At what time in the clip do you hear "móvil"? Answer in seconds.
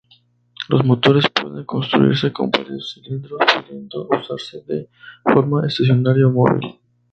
6.31-6.79